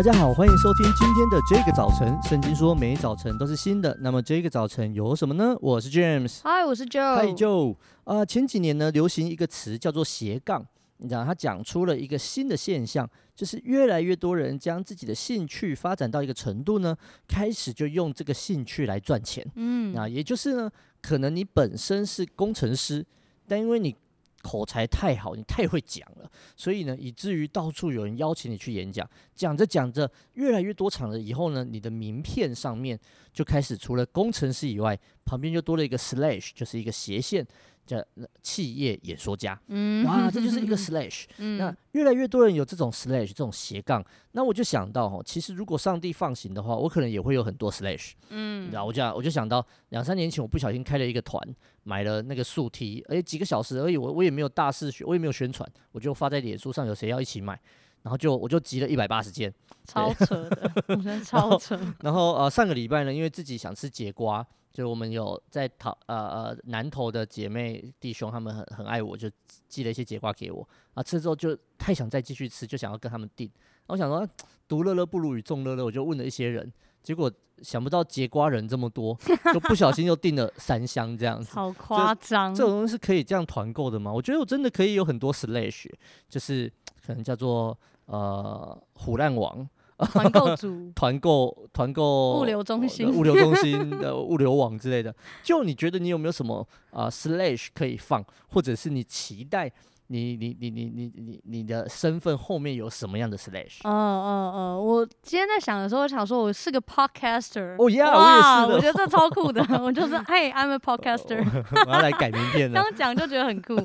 [0.00, 2.18] 大家好，欢迎收听今天的这个早晨。
[2.22, 3.94] 圣经说，每一早晨都是新的。
[4.00, 5.54] 那么这个早晨有什么呢？
[5.60, 7.76] 我是 James，嗨，我是 Joe，嗨 Joe。
[8.04, 10.66] 啊，前几年呢，流行一个词叫做斜杠。
[10.96, 13.06] 你知道，他讲出了一个新的现象，
[13.36, 16.96] 就是越来越多人将自己的兴趣发展到一个程度呢，
[17.28, 19.46] 开始就用这个兴趣来赚钱。
[19.56, 20.70] 嗯，啊，也就是呢，
[21.02, 23.04] 可能你本身是工程师，
[23.46, 23.94] 但因为你
[24.42, 29.08] 口才太好，你太会讲了，所以呢，以至于到处有人邀请你去演讲。
[29.34, 32.98] 讲着讲着，越来越多场了以后呢，你的名片上面
[33.32, 37.46] 就开始除了工程师以外，旁边就多了一个 slash，就是一个斜线。
[37.86, 38.02] 叫
[38.40, 51.42] 企业演说家，嗯，哇， 这就是一个 slash，嗯，那越来越多人有这种 slash 这种斜杠，那我就想到哦，其实如果上帝放行的话，我可能也会有很多 slash，嗯，然后我就我就想到两三年前我不小心开了一个团，
[51.82, 57.58] 买了那个速梯，而且几个小时而已，我我也没有大肆宣，我也没有宣传，我就发在脸书上，有谁要一起买，
[58.02, 59.52] 然后就我就集了一百八十件，
[59.84, 61.76] 超扯的，我觉得超扯。
[62.02, 64.46] 然后呃上个礼拜呢，因为自己想吃节瓜。
[64.72, 69.28] 就我们有在讨呃呃南投的姐妹弟兄，他们很很爱我，就
[69.68, 71.02] 寄了一些节瓜给我啊。
[71.02, 73.50] 吃了之后就太想再继续吃，就想要跟他们订。
[73.86, 74.26] 我想说，
[74.68, 77.30] 独乐乐不如与众乐乐，我就问了一些人，结果
[77.62, 79.18] 想不到节瓜人这么多，
[79.52, 81.50] 就不小心又订了三箱这样子。
[81.52, 82.54] 好夸张！
[82.54, 84.12] 这种东西是可以这样团购的吗？
[84.12, 85.90] 我觉得我真的可以有很多 slash，
[86.28, 86.72] 就是
[87.04, 87.76] 可能叫做
[88.06, 89.68] 呃虎烂王。
[90.06, 99.70] 团购组、 团购、团购、物流中心、物流中心的 物流网之类的，就你觉得你有没有什么啊、呃、slash 可以放，或者是你期待？
[100.12, 103.78] 你你你你你你你的身份后面有什么样的 slash？
[103.84, 107.76] 嗯嗯嗯，我今天在想的时候，我想说我是个 podcaster。
[107.78, 108.74] 哦呀，我也是。
[108.74, 111.46] 我觉得这超酷的， 我就是嘿，I'm a podcaster。
[111.86, 112.82] 我要来改名片 了。
[112.82, 113.76] 刚讲就觉得很酷，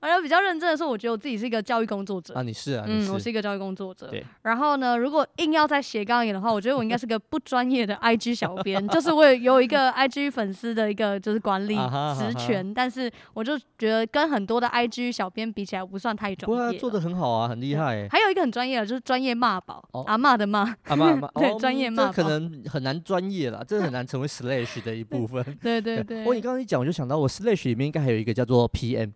[0.00, 2.34] 而且比较认真的是，我觉得我自己是一个教育工作者。
[2.34, 4.08] 啊，你是啊，嗯，我是一个教育工作者。
[4.08, 4.22] 对。
[4.42, 11.74] 然后呢，如果硬要再斜杠一点的话，我觉得我应该是个不专业的 IG 小编，就是我有一个 IG 粉丝的一个就是管理
[12.18, 16.46] 职权，但是我就觉得跟很多的 IG 小编比起来，不算太专业。
[16.46, 18.08] 不过他做的很好啊，很厉害。
[18.08, 22.06] 还有一个很专业的，就是专业骂宝，阿骂的骂，阿骂骂， 对，专业骂。
[22.06, 25.42] 这可能很难专业啦，这很难成为 slash 的一部分。
[25.62, 26.18] 对对对。
[26.18, 29.12] 不过你刚刚一讲，我就想到我 slash 里面应该还有一个叫做 PM。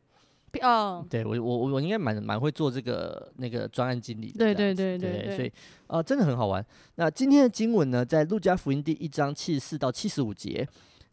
[0.62, 1.04] 哦。
[1.10, 4.38] 对我我我应该蛮蛮会做这个那个专案经理的。
[4.38, 5.36] 对对对对。
[5.36, 5.52] 所以
[5.88, 6.64] 啊，真的很好玩。
[6.94, 10.66] 那今天的经文呢，在路加福音第一章七十四到七十五节。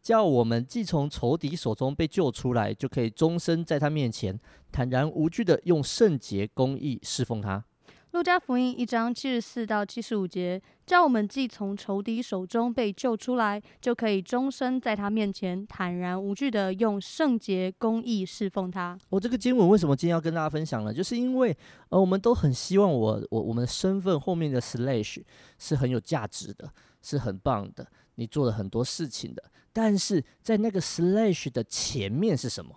[0.06, 4.40] 叫我们既从仇敌手中被救出来，就可以终身在他面前
[4.72, 7.66] 坦然无惧的用圣洁公义侍奉他。
[8.12, 18.96] 路加福音一章七十四到七十五节，叫我们既从仇敌手中被救出来，就可以终身在他面前坦然无惧的用圣洁公义侍奉他。
[19.10, 20.94] 我这个经文为什么今天要跟大家分享呢？
[20.94, 21.58] 就是因为
[21.90, 25.24] 呃，我们都很希望我我我们的身份后面的 slash
[25.58, 29.44] 是很有价值的，是很棒的，你做了很多事情的。
[29.76, 32.74] 但是在那个 slash 的前面是什么？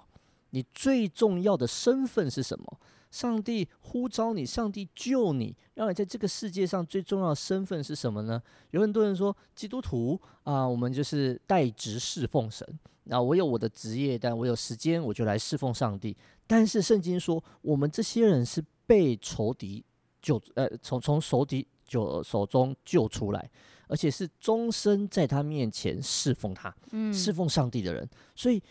[0.51, 2.81] 你最重要的身份是什么？
[3.13, 8.43] 上帝呼召你，上帝救你，让你在这个世界上最重要的身份是什么呢？
[8.73, 12.67] 有很多人说基督徒啊，我们就是代职侍奉神。
[13.05, 16.17] 那我有我的职业，但我有时间我就来侍奉上帝。
[16.49, 19.85] 但是圣经说，我们这些人是被仇敌
[20.21, 23.49] 救，呃，从从仇敌就手中救出来。
[23.89, 28.09] 而且是终身在他面前侍奉他，嗯，侍奉上帝的人。
[28.35, 28.63] 所以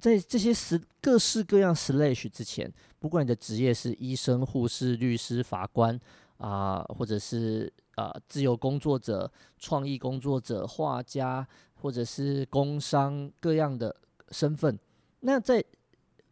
[0.00, 5.94] 在这些十各式各样 slash 之前，不管你的职业是医生、护士、律师、法官
[6.38, 13.94] 啊、呃，或者是啊、呃、自由工作者、创意工作者、画家，或者是工商各样的
[14.30, 14.78] 身份，
[15.20, 15.62] 那在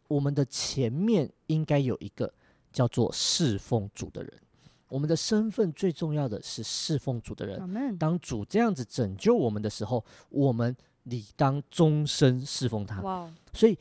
[0.07, 2.33] 我们的前面应该有一个
[2.73, 4.33] 叫做侍奉主的人。
[4.91, 7.97] 我们的身份最重要的是侍奉主的人。
[7.97, 13.01] 当主这样子拯救我们的时候，我们理当终身侍奉他。
[13.53, 13.79] 所以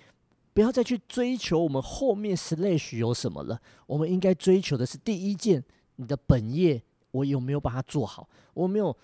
[0.54, 3.60] 不要再去追求我们后面 slash 有什么了。
[3.86, 5.60] 我们应该追求的是第一件，
[5.96, 6.80] 你的本业
[7.10, 8.28] 我有没有把它做好？
[8.54, 8.96] 我没有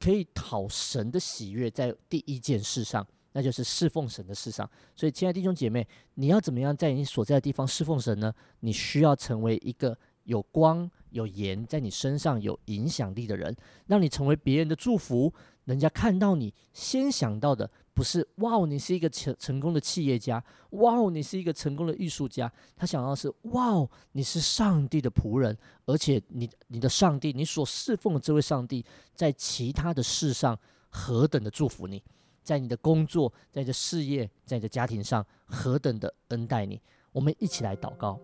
[0.00, 4.68] 可以讨神的喜悦在第一件事上，那就是侍奉神的事上。
[4.96, 8.34] 所以，亲爱的弟兄姐妹，你要怎么样在你所在的地方侍奉神呢？
[8.60, 10.90] 你需要成为一个有光。
[11.10, 13.54] 有盐在你身上有影响力的人，
[13.84, 15.30] 让你成为别人的祝福。
[15.66, 20.42] 人家看到你，先想到的不是“哇哦，你是一个成成功的企业家
[20.80, 25.54] ”，“哇哦，你是一个成功的艺术家”，他想到的是“哇哦，你是上帝的仆人”，
[25.84, 28.82] 而且你你的上帝，你所侍奉的这位上帝，
[29.14, 30.58] 在其他的事上
[30.88, 32.02] 何等的祝福你，
[32.42, 36.80] 在你的工作、在你的事业、在你的家庭上何等的恩待你。
[37.12, 38.18] 我们一起来祷告。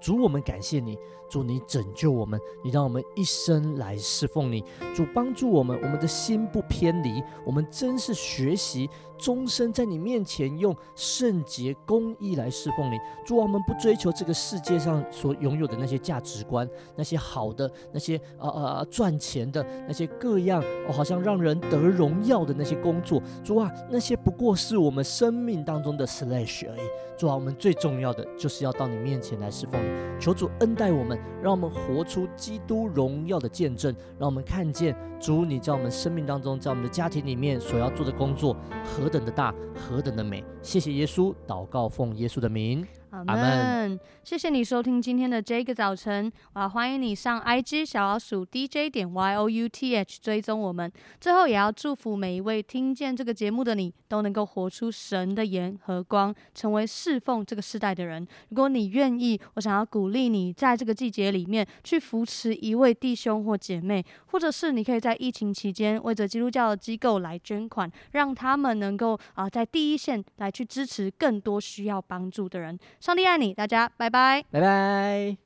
[0.00, 0.98] 主，我们感谢你。
[1.28, 4.62] 主，你拯救我们，你让我们一生来侍奉你。
[4.94, 7.20] 主，帮助我们，我们的心不偏离。
[7.44, 8.88] 我们真是学习
[9.18, 12.96] 终身在你面前用圣洁公义来侍奉你。
[13.24, 23.20] 主啊，我们不追求这个世界上所拥有的那些价值观，那些好的，那些呃呃赚钱的，那些各样，好像让人得荣耀的那些工作。
[23.42, 26.88] 主啊，那些不过是我们生命当中的 slash 而已。
[27.18, 29.80] 主啊，我们最重要的就是要到你面前来侍奉。
[30.20, 31.18] 求主恩待我们。
[31.42, 40.42] 让我们活出基督荣耀的见证，让我们看见主你在我们生命当中，在我们的家庭里面所要做的工作何等的大，何等的美。
[40.62, 42.84] 谢谢耶稣，祷告奉耶稣的名。
[43.10, 43.98] 阿门。
[44.24, 50.90] 谢谢你收听今天的这个早晨，我要欢迎你上 IG 小老鼠 DJ 点 YOUTH 追踪我们。
[51.20, 58.26] 最后也要祝福每一位听见这个节目的你，都能够活出神的盐和光，成为侍奉这个世代的人。
[58.48, 72.76] 如果你愿意，我想要鼓励你在这个季节里面去扶持一位弟兄或姐妹，或者是你可以在疫情期间为着基督教的机构来捐款，让他们能够啊、在第一线来去支持更多需要帮助的人。
[73.00, 75.36] 上帝爱你，大家拜拜，拜拜。